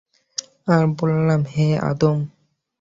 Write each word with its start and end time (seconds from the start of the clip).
আর 0.73 0.83
বললাম, 0.99 1.41
হে 1.53 1.67
আদম! 1.89 2.17